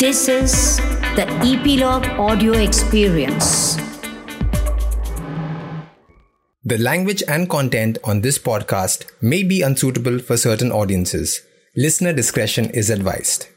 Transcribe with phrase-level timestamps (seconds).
[0.00, 0.78] This is
[1.14, 3.76] the Epilogue Audio Experience.
[6.64, 11.42] The language and content on this podcast may be unsuitable for certain audiences.
[11.76, 13.48] Listener discretion is advised.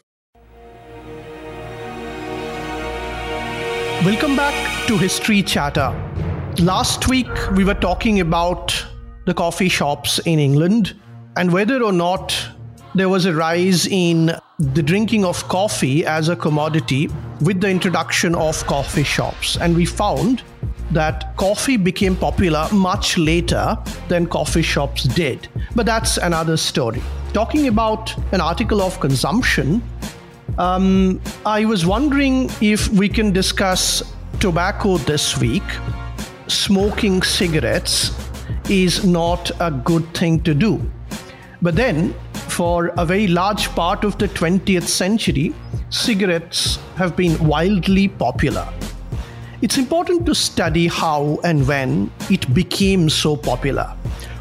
[4.03, 5.95] Welcome back to History Chatter.
[6.59, 8.85] Last week we were talking about
[9.25, 10.93] the coffee shops in England
[11.37, 12.35] and whether or not
[12.95, 17.09] there was a rise in the drinking of coffee as a commodity
[17.41, 19.57] with the introduction of coffee shops.
[19.57, 20.43] And we found
[20.91, 23.77] that coffee became popular much later
[24.09, 25.47] than coffee shops did.
[25.75, 27.01] But that's another story.
[27.33, 29.81] Talking about an article of consumption,
[30.59, 34.03] um, I was wondering if we can discuss
[34.39, 35.63] tobacco this week.
[36.45, 38.11] Smoking cigarettes
[38.69, 40.79] is not a good thing to do.
[41.59, 42.13] But then,
[42.53, 45.53] for a very large part of the 20th century,
[45.89, 48.67] cigarettes have been wildly popular.
[49.63, 53.85] It's important to study how and when it became so popular.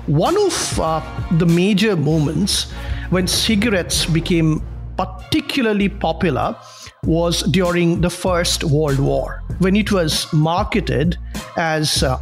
[0.06, 1.01] One of uh,
[1.39, 2.70] the major moments
[3.09, 4.62] when cigarettes became
[4.98, 6.56] particularly popular
[7.05, 11.17] was during the First World War, when it was marketed
[11.56, 12.20] as uh,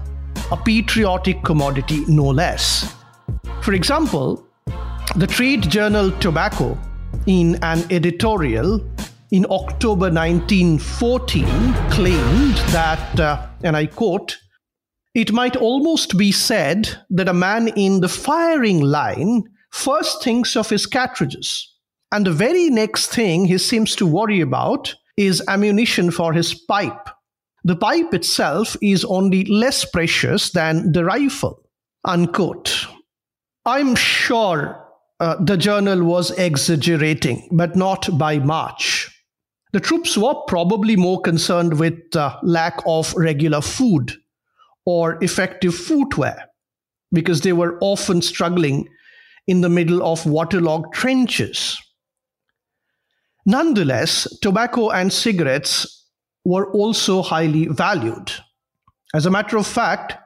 [0.53, 2.95] a patriotic commodity, no less.
[3.62, 4.47] For example,
[5.16, 6.78] the trade journal Tobacco,
[7.27, 8.80] in an editorial
[9.33, 11.44] in October 1914,
[11.91, 14.39] claimed that, uh, and I quote,
[15.14, 20.70] it might almost be said that a man in the firing line first thinks of
[20.70, 21.74] his cartridges,
[22.12, 27.08] and the very next thing he seems to worry about is ammunition for his pipe.
[27.64, 31.61] The pipe itself is only less precious than the rifle.
[32.05, 32.86] Unquote.
[33.67, 34.80] I'm sure
[35.21, 39.09] uh, the journal was exaggerating, but not by much.
[39.73, 44.13] The troops were probably more concerned with uh, lack of regular food
[44.87, 46.47] or effective footwear
[47.13, 48.89] because they were often struggling
[49.47, 51.79] in the middle of waterlogged trenches.
[53.47, 56.07] Nonetheless, tobacco and cigarettes
[56.45, 58.33] were also highly valued.
[59.14, 60.17] As a matter of fact,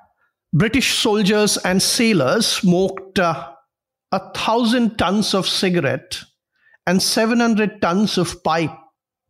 [0.53, 3.53] British soldiers and sailors smoked uh,
[4.14, 6.20] a thousand tons of cigarette
[6.86, 8.70] and 700 tons of pipe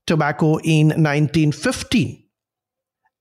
[0.07, 2.23] tobacco in 1915.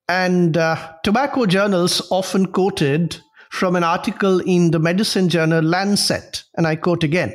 [0.09, 0.75] And uh,
[1.05, 3.17] tobacco journals often quoted
[3.49, 7.33] from an article in the medicine journal Lancet, and I quote again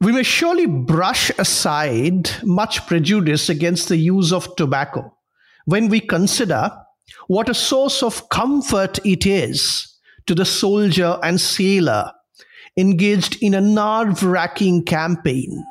[0.00, 5.14] We may surely brush aside much prejudice against the use of tobacco
[5.66, 6.70] when we consider
[7.26, 12.12] what a source of comfort it is to the soldier and sailor
[12.78, 15.64] engaged in a nerve wracking campaign.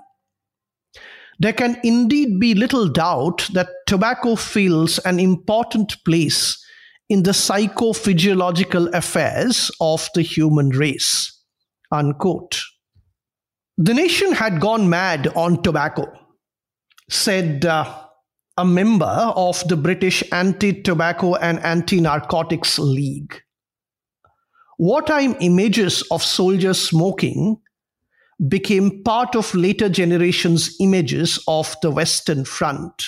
[1.39, 6.63] There can indeed be little doubt that tobacco fills an important place
[7.09, 11.33] in the psychophysiological affairs of the human race.
[11.91, 12.59] Unquote.
[13.77, 16.11] The nation had gone mad on tobacco,
[17.09, 18.05] said uh,
[18.57, 23.39] a member of the British Anti Tobacco and Anti Narcotics League
[24.77, 27.57] wartime images of soldiers smoking
[28.47, 33.03] became part of later generations' images of the Western Front.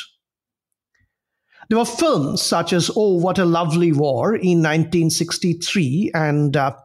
[1.69, 6.75] There were films such as Oh, What a Lovely War in 1963 and uh,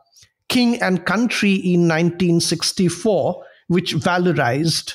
[0.50, 4.92] King and Country in 1964, which valorized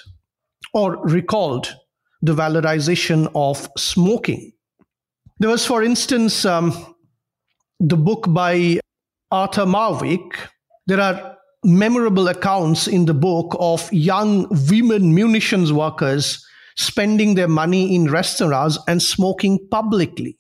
[0.76, 1.76] or recalled
[2.22, 4.52] the valorization of smoking.
[5.40, 6.96] There was, for instance, um,
[7.80, 8.80] the book by
[9.32, 10.32] Arthur Marwick,
[10.88, 16.44] there are memorable accounts in the book of young women munitions workers
[16.78, 20.40] spending their money in restaurants and smoking publicly,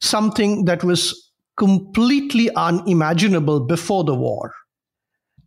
[0.00, 4.52] something that was completely unimaginable before the war.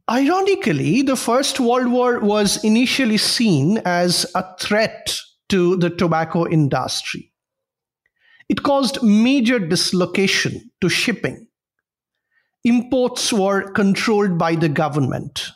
[0.10, 5.16] Ironically, the First World War was initially seen as a threat
[5.50, 7.32] to the tobacco industry.
[8.50, 11.49] It caused major dislocation to shipping
[12.64, 15.52] imports were controlled by the government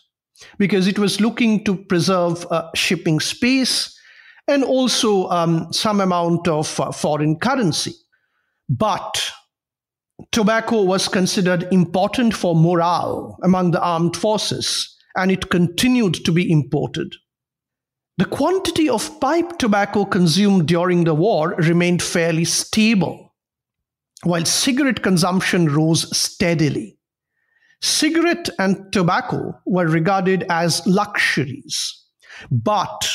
[0.57, 3.97] because it was looking to preserve uh, shipping space
[4.47, 7.93] and also um, some amount of uh, foreign currency.
[8.69, 9.31] But
[10.31, 16.51] tobacco was considered important for morale among the armed forces, and it continued to be
[16.51, 17.15] imported.
[18.17, 23.32] The quantity of pipe tobacco consumed during the war remained fairly stable
[24.23, 26.97] while cigarette consumption rose steadily.
[27.81, 32.01] Cigarette and tobacco were regarded as luxuries,
[32.49, 33.09] but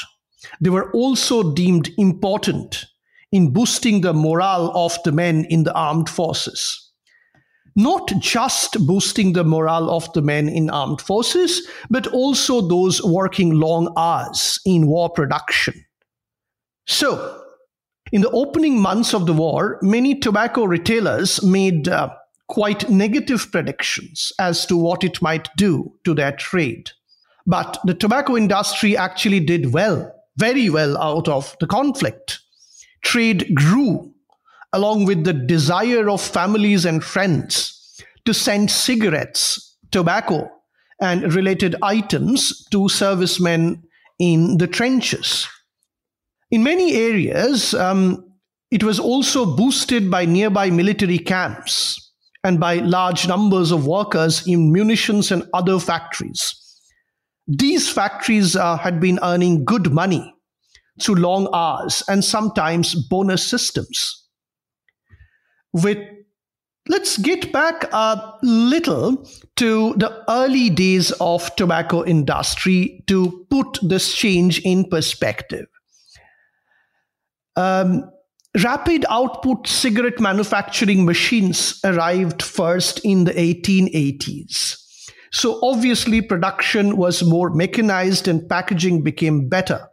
[0.60, 2.84] they were also deemed important
[3.32, 6.84] in boosting the morale of the men in the armed forces.
[7.76, 13.52] Not just boosting the morale of the men in armed forces, but also those working
[13.52, 15.84] long hours in war production.
[16.86, 17.47] So,
[18.12, 22.10] in the opening months of the war, many tobacco retailers made uh,
[22.48, 26.90] quite negative predictions as to what it might do to their trade.
[27.46, 32.40] But the tobacco industry actually did well, very well out of the conflict.
[33.02, 34.12] Trade grew
[34.72, 40.50] along with the desire of families and friends to send cigarettes, tobacco,
[41.00, 43.82] and related items to servicemen
[44.18, 45.48] in the trenches.
[46.50, 48.24] In many areas, um,
[48.70, 52.12] it was also boosted by nearby military camps
[52.44, 56.54] and by large numbers of workers in munitions and other factories.
[57.46, 60.34] These factories uh, had been earning good money
[61.00, 64.26] through long hours and sometimes bonus systems.
[65.72, 65.98] With
[66.88, 74.14] let's get back a little to the early days of tobacco industry to put this
[74.14, 75.66] change in perspective.
[77.58, 78.08] Um,
[78.62, 84.76] rapid output cigarette manufacturing machines arrived first in the 1880s.
[85.32, 89.88] So obviously, production was more mechanized and packaging became better.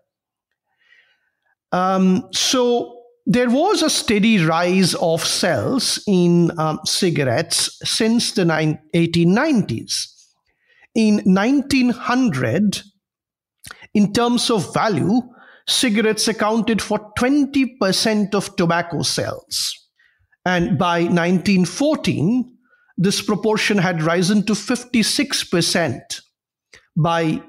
[1.71, 10.05] Um, so there was a steady rise of sales in um, cigarettes since the 1890s.
[10.93, 12.81] In 1900,
[13.95, 15.21] in terms of value,
[15.67, 19.73] cigarettes accounted for 20% of tobacco sales.
[20.45, 22.57] And by 1914,
[22.97, 26.21] this proportion had risen to 56%.
[26.95, 27.41] By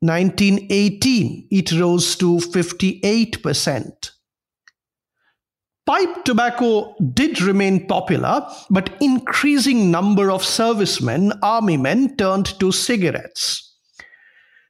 [0.00, 4.10] 1918, it rose to 58%.
[5.86, 13.76] Pipe tobacco did remain popular, but increasing number of servicemen, army men turned to cigarettes.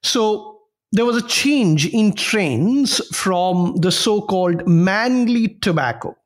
[0.02, 0.59] So
[0.92, 6.16] there was a change in trends from the so called manly tobacco,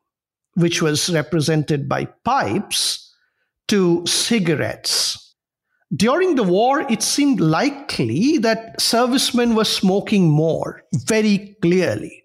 [0.55, 3.13] which was represented by pipes,
[3.69, 5.35] to cigarettes.
[5.95, 12.25] During the war, it seemed likely that servicemen were smoking more, very clearly.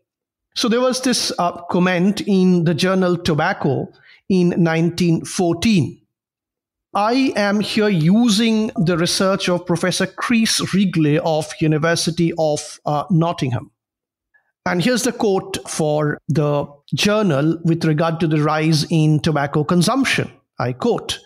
[0.55, 3.87] So there was this uh, comment in the journal Tobacco
[4.27, 6.01] in 1914
[6.93, 13.69] I am here using the research of Professor Chris Wrigley of University of uh, Nottingham.
[14.65, 16.65] And here's the quote for the
[16.95, 20.31] journal with regard to the rise in tobacco consumption.
[20.57, 21.19] I quote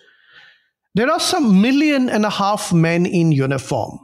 [0.95, 3.99] There are some million and a half men in uniform.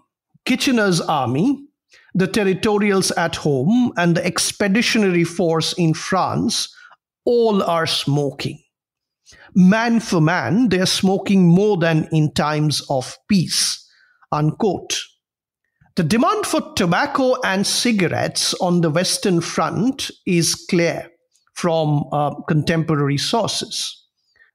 [0.46, 1.68] Kitchener's army,
[2.16, 6.74] the territorials at home, and the expeditionary force in France
[7.26, 8.60] all are smoking
[9.56, 13.86] man for man, they're smoking more than in times of peace.
[14.32, 15.02] Unquote.
[15.96, 21.10] The demand for tobacco and cigarettes on the Western Front is clear
[21.56, 23.96] from uh, contemporary sources.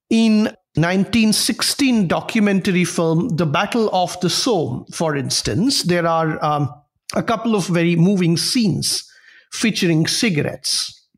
[0.08, 0.44] In
[0.76, 6.70] 1916 documentary film The Battle of the Somme, for instance, there are um,
[7.14, 9.04] a couple of very moving scenes
[9.52, 11.08] featuring cigarettes.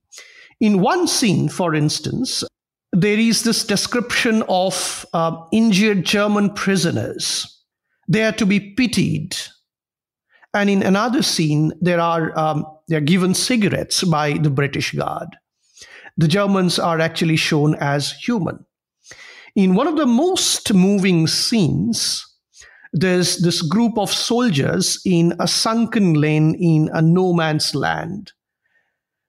[0.61, 2.43] In one scene, for instance,
[2.96, 7.62] there is this description of uh, injured German prisoners.
[8.08, 9.36] They are to be pitied.
[10.55, 15.29] And in another scene, there are um, they are given cigarettes by the British Guard.
[16.17, 18.65] The Germans are actually shown as human.
[19.55, 22.24] In one of the most moving scenes,
[22.94, 28.32] there's this group of soldiers in a sunken lane in a no man's land.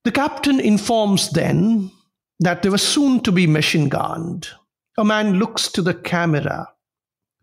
[0.05, 1.91] The captain informs them
[2.39, 4.49] that they were soon to be machine gunned.
[4.97, 6.67] A man looks to the camera.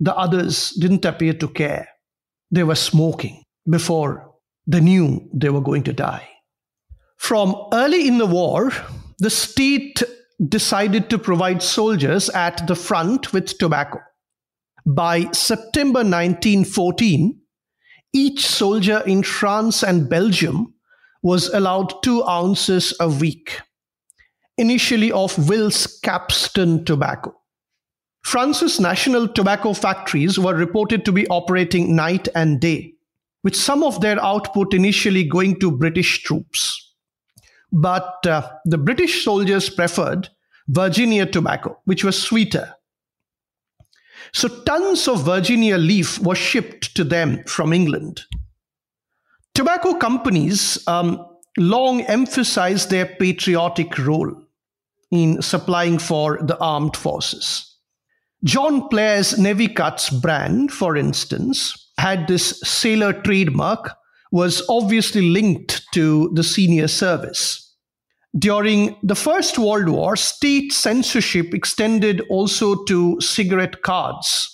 [0.00, 1.88] The others didn't appear to care.
[2.50, 4.32] They were smoking before
[4.66, 6.28] they knew they were going to die.
[7.16, 8.72] From early in the war,
[9.18, 10.02] the state
[10.48, 14.00] decided to provide soldiers at the front with tobacco.
[14.86, 17.40] By September 1914,
[18.12, 20.74] each soldier in France and Belgium
[21.22, 23.60] was allowed two ounces a week
[24.56, 27.34] initially of Wills Capstan Tobacco.
[28.22, 32.94] France's national tobacco factories were reported to be operating night and day,
[33.42, 36.94] with some of their output initially going to British troops.
[37.70, 40.28] But uh, the British soldiers preferred
[40.68, 42.74] Virginia tobacco, which was sweeter.
[44.32, 48.22] So tons of Virginia leaf was shipped to them from England.
[49.54, 51.24] Tobacco companies um,
[51.58, 54.43] long emphasized their patriotic role
[55.16, 57.70] in supplying for the armed forces.
[58.44, 63.96] John Player's Navy Cuts brand, for instance, had this sailor trademark,
[64.32, 67.60] was obviously linked to the senior service.
[68.36, 74.50] During the First World War, state censorship extended also to cigarette cards.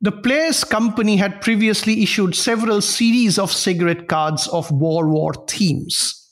[0.00, 6.23] The Players Company had previously issued several series of cigarette cards of Boer War themes,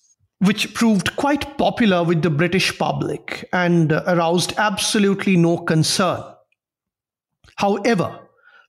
[0.43, 6.21] which proved quite popular with the British public and aroused absolutely no concern.
[7.57, 8.19] However,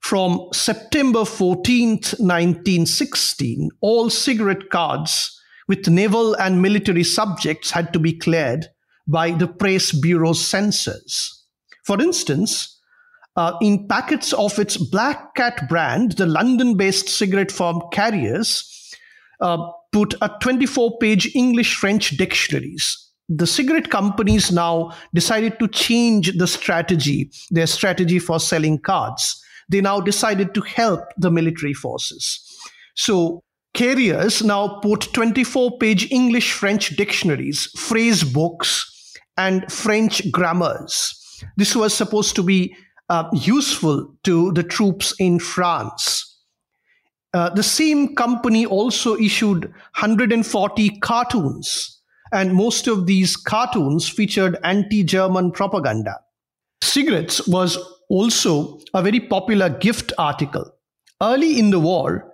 [0.02, 8.14] from September 14th, 1916, all cigarette cards with naval and military subjects had to be
[8.14, 8.68] cleared
[9.08, 11.44] by the Press Bureau's censors.
[11.84, 12.80] For instance,
[13.36, 18.94] uh, in packets of its Black Cat brand, the London based cigarette firm Carreras
[19.40, 19.58] uh,
[19.94, 22.98] put a 24 page English French dictionaries.
[23.30, 29.42] The cigarette companies now decided to change the strategy, their strategy for selling cards.
[29.70, 32.42] They now decided to help the military forces.
[32.96, 33.44] So
[33.76, 41.20] Carreras now put 24 page English French dictionaries, phrase books, and French grammars.
[41.58, 42.76] This was supposed to be
[43.10, 46.33] uh, useful to the troops in France.
[47.34, 55.04] Uh, the same company also issued 140 cartoons, and most of these cartoons featured anti
[55.04, 56.20] German propaganda.
[56.82, 57.78] Cigarettes was
[58.10, 60.72] also a very popular gift article.
[61.22, 62.32] Early in the war,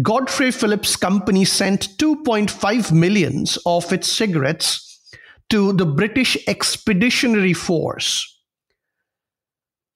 [0.00, 4.88] Godfrey Phillips Company sent 2.5 millions of its cigarettes
[5.50, 8.28] to the British Expeditionary Force.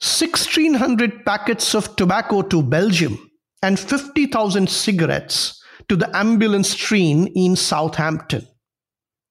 [0.03, 3.26] 1600 packets of tobacco to Belgium
[3.63, 8.47] and 50,000 cigarettes to the ambulance train in Southampton.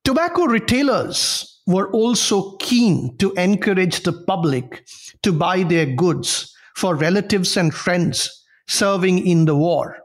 [0.04, 4.86] Tobacco retailers were also keen to encourage the public
[5.24, 8.30] to buy their goods for relatives and friends
[8.68, 9.98] serving in the war.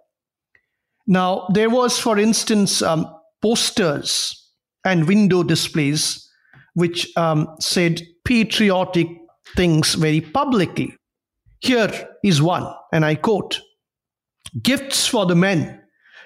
[1.06, 3.06] Now, there was, for instance, um,
[3.42, 4.36] posters
[4.84, 6.26] and window displays
[6.74, 9.08] which um, said patriotic
[9.56, 10.94] things very publicly.
[11.60, 13.60] Here is one, and I quote
[14.62, 15.80] Gifts for the men.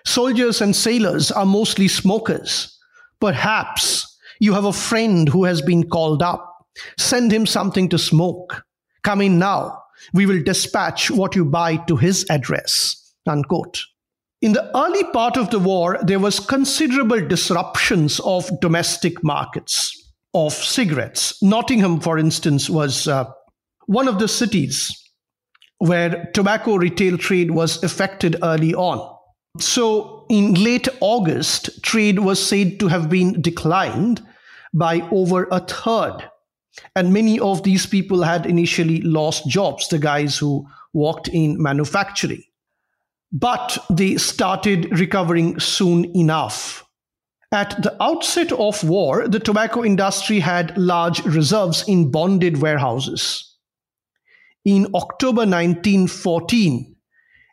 [0.06, 2.78] Soldiers and sailors are mostly smokers.
[3.20, 6.66] Perhaps you have a friend who has been called up.
[6.98, 8.64] Send him something to smoke.
[9.02, 9.80] Come in now.
[10.12, 13.14] We will dispatch what you buy to his address.
[13.26, 13.80] Unquote.
[14.42, 20.52] In the early part of the war, there was considerable disruptions of domestic markets of
[20.52, 21.40] cigarettes.
[21.42, 23.24] Nottingham, for instance, was uh,
[23.86, 25.03] one of the cities
[25.84, 29.14] where tobacco retail trade was affected early on.
[29.58, 34.22] So, in late August, trade was said to have been declined
[34.72, 36.24] by over a third.
[36.96, 42.42] And many of these people had initially lost jobs, the guys who worked in manufacturing.
[43.30, 46.82] But they started recovering soon enough.
[47.52, 53.53] At the outset of war, the tobacco industry had large reserves in bonded warehouses.
[54.64, 56.96] In October 1914,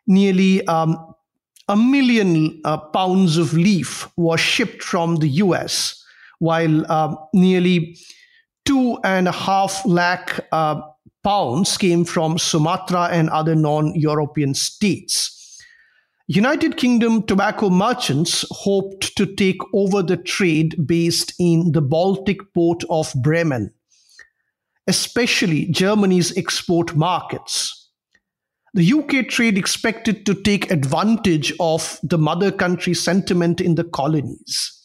[0.06, 1.14] nearly um,
[1.68, 6.02] a million uh, pounds of leaf was shipped from the US,
[6.38, 7.96] while uh, nearly
[8.64, 10.80] two and a half lakh uh,
[11.22, 15.38] pounds came from Sumatra and other non European states.
[16.28, 22.84] United Kingdom tobacco merchants hoped to take over the trade based in the Baltic port
[22.88, 23.72] of Bremen,
[24.86, 27.90] especially Germany's export markets.
[28.74, 34.78] The UK trade expected to take advantage of the mother country sentiment in the colonies.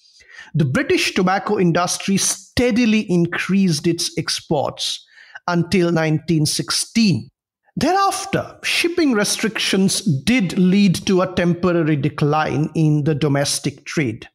[0.53, 5.05] The British tobacco industry steadily increased its exports
[5.47, 7.29] until 1916.
[7.77, 14.27] Thereafter, shipping restrictions did lead to a temporary decline in the domestic trade.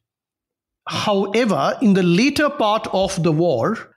[0.88, 3.91] However, in the later part of the war,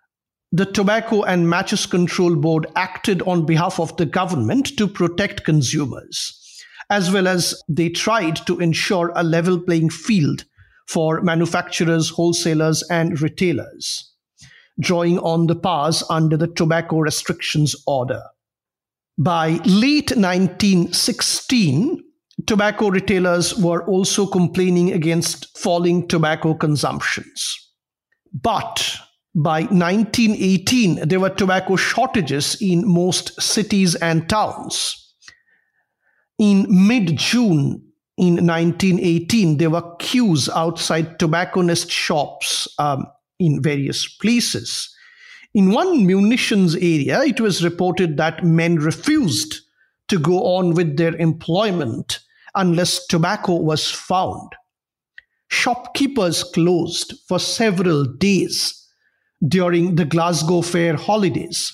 [0.55, 6.63] the Tobacco and Matches Control Board acted on behalf of the government to protect consumers,
[6.89, 10.45] as well as they tried to ensure a level playing field
[10.87, 14.13] for manufacturers, wholesalers, and retailers,
[14.79, 18.23] drawing on the powers under the Tobacco Restrictions Order.
[19.17, 22.01] By late 1916,
[22.47, 27.57] tobacco retailers were also complaining against falling tobacco consumptions.
[28.31, 28.97] But
[29.35, 35.13] by 1918, there were tobacco shortages in most cities and towns.
[36.39, 37.83] In mid June
[38.17, 43.05] in 1918, there were queues outside tobacconist shops um,
[43.37, 44.89] in various places.
[45.53, 49.59] In one munitions area, it was reported that men refused
[50.07, 52.19] to go on with their employment
[52.55, 54.53] unless tobacco was found.
[55.49, 58.84] Shopkeepers closed for several days
[59.47, 61.73] during the Glasgow Fair holidays.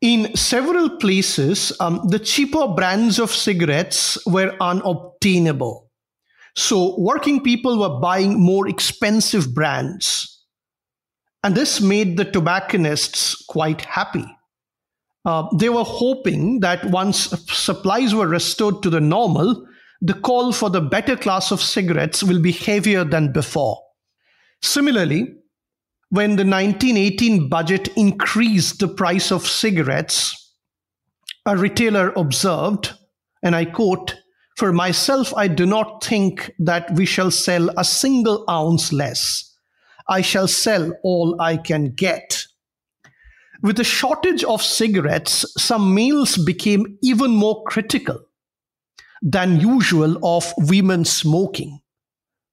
[0.00, 5.90] In several places, um, the cheaper brands of cigarettes were unobtainable.
[6.56, 10.44] So, working people were buying more expensive brands.
[11.42, 14.24] And this made the tobacconists quite happy.
[15.24, 19.66] Uh, they were hoping that once supplies were restored to the normal,
[20.00, 23.78] the call for the better class of cigarettes will be heavier than before.
[24.62, 25.34] Similarly,
[26.10, 30.54] when the 1918 budget increased the price of cigarettes,
[31.44, 32.92] a retailer observed,
[33.42, 34.16] and I quote,
[34.56, 39.44] For myself, I do not think that we shall sell a single ounce less.
[40.08, 42.44] I shall sell all I can get.
[43.62, 48.20] With the shortage of cigarettes, some males became even more critical
[49.20, 51.80] than usual of women smoking.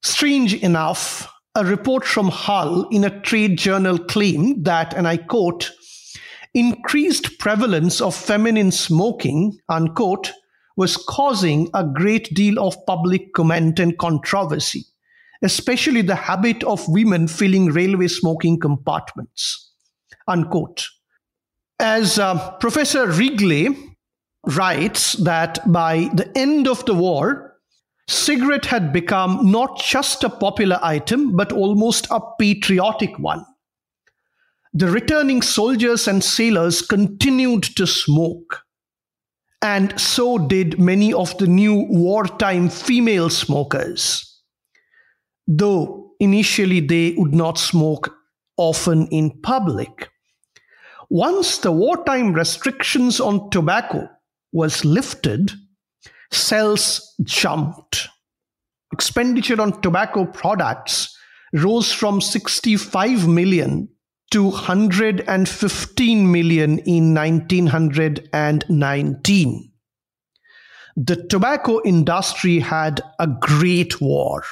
[0.02, 5.72] Strange enough, a report from Hull in a trade journal claimed that, and I quote,
[6.54, 10.32] increased prevalence of feminine smoking, unquote,
[10.78, 14.86] was causing a great deal of public comment and controversy,
[15.42, 19.72] especially the habit of women filling railway smoking compartments,
[20.28, 20.88] unquote.
[21.80, 23.70] As uh, Professor Wrigley
[24.48, 27.45] writes that by the end of the war,
[28.08, 33.46] cigarette had become not just a popular item, but almost a patriotic one.
[34.74, 38.62] The returning soldiers and sailors continued to smoke.
[39.62, 44.42] And so did many of the new wartime female smokers.
[45.48, 48.14] Though initially they would not smoke
[48.58, 50.10] often in public.
[51.10, 54.10] Once the wartime restrictions on tobacco
[54.52, 55.52] was lifted,
[56.32, 58.08] sales jumped.
[58.94, 61.18] Expenditure on tobacco products
[61.54, 63.90] rose from 65 million
[64.32, 69.72] to 115 million in 1919.
[70.98, 74.46] The tobacco industry had a great war.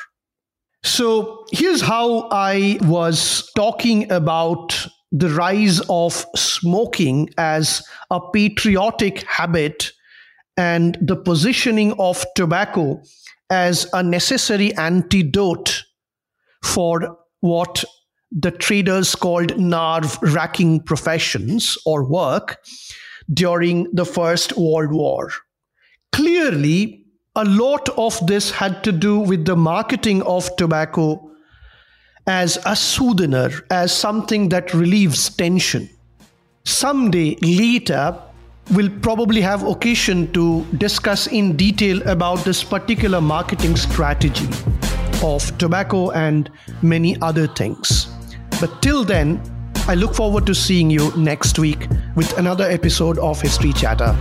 [0.84, 9.92] So here's how I was talking about the rise of smoking as a patriotic habit
[10.58, 13.02] and the positioning of tobacco
[13.50, 15.84] as a necessary antidote
[16.64, 17.84] for what
[18.32, 22.58] the traders called nerve racking professions or work
[23.32, 25.32] during the First World War.
[26.12, 31.32] Clearly, a lot of this had to do with the marketing of tobacco
[32.28, 35.90] as a soother, as something that relieves tension.
[36.64, 38.18] Someday later,
[38.72, 44.48] we'll probably have occasion to discuss in detail about this particular marketing strategy
[45.24, 46.50] of tobacco and
[46.82, 48.08] many other things.
[48.60, 49.42] But till then,
[49.88, 54.16] I look forward to seeing you next week with another episode of History Chatter.